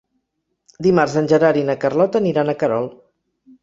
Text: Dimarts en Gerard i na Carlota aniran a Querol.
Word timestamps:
Dimarts 0.87 1.19
en 1.23 1.31
Gerard 1.33 1.63
i 1.63 1.69
na 1.71 1.79
Carlota 1.87 2.23
aniran 2.25 2.53
a 2.57 2.61
Querol. 2.65 2.95